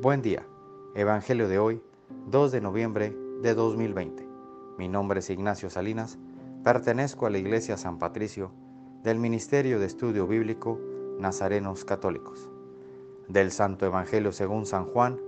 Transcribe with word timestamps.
Buen 0.00 0.22
día. 0.22 0.46
Evangelio 0.94 1.48
de 1.48 1.58
hoy, 1.58 1.82
2 2.30 2.52
de 2.52 2.60
noviembre 2.60 3.16
de 3.42 3.52
2020. 3.52 4.28
Mi 4.78 4.86
nombre 4.86 5.18
es 5.18 5.28
Ignacio 5.28 5.70
Salinas. 5.70 6.20
Pertenezco 6.62 7.26
a 7.26 7.30
la 7.30 7.38
Iglesia 7.38 7.76
San 7.76 7.98
Patricio 7.98 8.52
del 9.02 9.18
Ministerio 9.18 9.80
de 9.80 9.86
Estudio 9.86 10.28
Bíblico 10.28 10.78
Nazarenos 11.18 11.84
Católicos. 11.84 12.48
Del 13.26 13.50
Santo 13.50 13.86
Evangelio 13.86 14.30
según 14.30 14.66
San 14.66 14.84
Juan, 14.84 15.18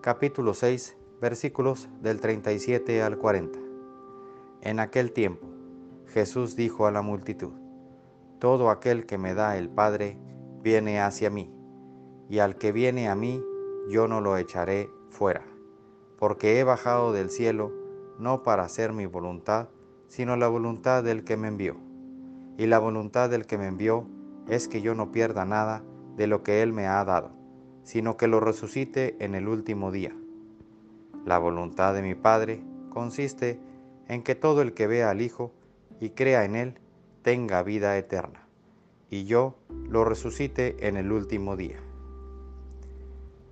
capítulo 0.00 0.54
6, 0.54 0.96
versículos 1.20 1.88
del 2.02 2.20
37 2.20 3.04
al 3.04 3.18
40. 3.18 3.60
En 4.62 4.80
aquel 4.80 5.12
tiempo, 5.12 5.46
Jesús 6.08 6.56
dijo 6.56 6.88
a 6.88 6.90
la 6.90 7.02
multitud, 7.02 7.52
Todo 8.40 8.70
aquel 8.70 9.06
que 9.06 9.18
me 9.18 9.34
da 9.34 9.56
el 9.56 9.68
Padre 9.68 10.18
viene 10.64 11.00
hacia 11.00 11.30
mí, 11.30 11.48
y 12.28 12.40
al 12.40 12.56
que 12.56 12.72
viene 12.72 13.08
a 13.08 13.14
mí, 13.14 13.40
yo 13.88 14.08
no 14.08 14.20
lo 14.20 14.36
echaré 14.36 14.90
fuera, 15.10 15.42
porque 16.18 16.58
he 16.58 16.64
bajado 16.64 17.12
del 17.12 17.30
cielo 17.30 17.72
no 18.18 18.42
para 18.42 18.64
hacer 18.64 18.92
mi 18.92 19.06
voluntad, 19.06 19.68
sino 20.08 20.36
la 20.36 20.48
voluntad 20.48 21.04
del 21.04 21.24
que 21.24 21.36
me 21.36 21.48
envió. 21.48 21.76
Y 22.58 22.66
la 22.66 22.78
voluntad 22.78 23.28
del 23.28 23.46
que 23.46 23.58
me 23.58 23.66
envió 23.66 24.06
es 24.48 24.68
que 24.68 24.80
yo 24.80 24.94
no 24.94 25.12
pierda 25.12 25.44
nada 25.44 25.82
de 26.16 26.26
lo 26.26 26.42
que 26.42 26.62
Él 26.62 26.72
me 26.72 26.86
ha 26.86 27.04
dado, 27.04 27.30
sino 27.82 28.16
que 28.16 28.26
lo 28.26 28.40
resucite 28.40 29.16
en 29.20 29.34
el 29.34 29.48
último 29.48 29.92
día. 29.92 30.16
La 31.24 31.38
voluntad 31.38 31.92
de 31.94 32.02
mi 32.02 32.14
Padre 32.14 32.62
consiste 32.90 33.60
en 34.08 34.22
que 34.22 34.34
todo 34.34 34.62
el 34.62 34.72
que 34.72 34.86
vea 34.86 35.10
al 35.10 35.20
Hijo 35.20 35.52
y 36.00 36.10
crea 36.10 36.44
en 36.44 36.56
Él 36.56 36.80
tenga 37.22 37.62
vida 37.62 37.98
eterna, 37.98 38.46
y 39.10 39.24
yo 39.24 39.56
lo 39.88 40.04
resucite 40.04 40.86
en 40.86 40.96
el 40.96 41.12
último 41.12 41.56
día. 41.56 41.80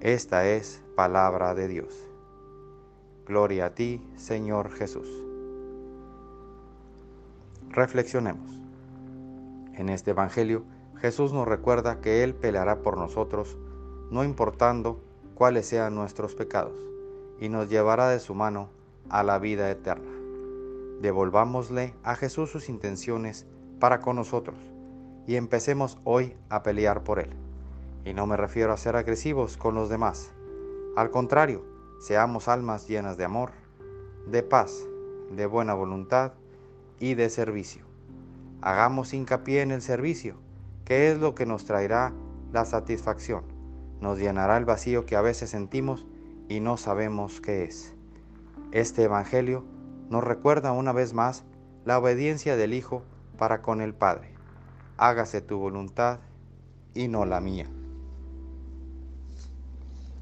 Esta 0.05 0.47
es 0.47 0.83
palabra 0.97 1.55
de 1.55 1.67
Dios. 1.67 2.07
Gloria 3.25 3.65
a 3.65 3.75
ti, 3.75 4.07
Señor 4.17 4.71
Jesús. 4.71 5.09
Reflexionemos. 7.71 8.61
En 9.73 9.89
este 9.89 10.11
Evangelio, 10.11 10.65
Jesús 10.97 11.33
nos 11.33 11.49
recuerda 11.49 12.03
que 12.03 12.23
Él 12.23 12.35
peleará 12.35 12.83
por 12.83 12.99
nosotros, 12.99 13.57
no 14.11 14.25
importando 14.25 15.01
cuáles 15.35 15.65
sean 15.65 15.95
nuestros 15.95 16.35
pecados, 16.35 16.77
y 17.41 17.49
nos 17.49 17.71
llevará 17.71 18.11
de 18.11 18.21
su 18.21 18.35
mano 18.35 18.69
a 19.09 19.23
la 19.23 19.39
vida 19.39 19.71
eterna. 19.71 20.13
Devolvámosle 21.01 21.95
a 22.03 22.15
Jesús 22.15 22.51
sus 22.51 22.69
intenciones 22.69 23.47
para 23.81 24.03
con 24.03 24.17
nosotros, 24.17 24.59
y 25.27 25.37
empecemos 25.37 25.97
hoy 26.05 26.37
a 26.51 26.63
pelear 26.63 27.05
por 27.05 27.21
Él. 27.21 27.44
Y 28.05 28.15
no 28.15 28.27
me 28.27 28.37
refiero 28.37 28.73
a 28.73 28.77
ser 28.77 28.97
agresivos 28.97 29.57
con 29.57 29.75
los 29.75 29.89
demás. 29.89 30.31
Al 30.97 31.11
contrario, 31.11 31.65
seamos 32.01 32.49
almas 32.49 32.87
llenas 32.87 33.17
de 33.17 33.25
amor, 33.25 33.51
de 34.27 34.43
paz, 34.43 34.85
de 35.31 35.47
buena 35.47 35.75
voluntad 35.75 36.33
y 37.01 37.15
de 37.15 37.31
servicio. 37.31 37.85
Hagamos 38.61 39.15
hincapié 39.15 39.63
en 39.63 39.71
el 39.71 39.83
servicio, 39.83 40.37
que 40.85 41.11
es 41.11 41.19
lo 41.19 41.35
que 41.35 41.47
nos 41.47 41.65
traerá 41.65 42.13
la 42.53 42.65
satisfacción, 42.65 43.45
nos 44.01 44.19
llenará 44.19 44.57
el 44.57 44.65
vacío 44.65 45.07
que 45.07 45.17
a 45.17 45.23
veces 45.23 45.51
sentimos 45.51 46.07
y 46.49 46.61
no 46.61 46.77
sabemos 46.77 47.41
qué 47.41 47.65
es. 47.65 47.95
Este 48.71 49.05
Evangelio 49.05 49.65
nos 50.11 50.23
recuerda 50.23 50.73
una 50.73 50.93
vez 50.93 51.15
más 51.15 51.45
la 51.85 51.99
obediencia 51.99 52.57
del 52.57 52.75
Hijo 52.75 53.03
para 53.39 53.63
con 53.63 53.81
el 53.81 53.95
Padre. 53.95 54.35
Hágase 54.97 55.41
tu 55.41 55.59
voluntad 55.59 56.21
y 56.95 57.09
no 57.09 57.25
la 57.25 57.41
mía. 57.41 57.69